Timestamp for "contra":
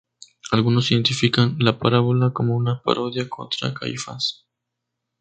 3.29-3.75